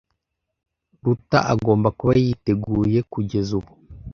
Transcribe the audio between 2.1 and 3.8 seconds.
yiteguye kugeza ubu.